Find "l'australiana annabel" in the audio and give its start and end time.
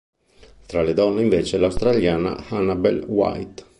1.59-3.03